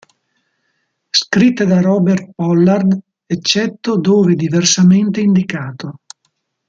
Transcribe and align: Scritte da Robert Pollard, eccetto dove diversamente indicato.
Scritte 1.11 1.63
da 1.67 1.79
Robert 1.79 2.31
Pollard, 2.33 2.97
eccetto 3.27 3.99
dove 3.99 4.33
diversamente 4.33 5.21
indicato. 5.21 5.99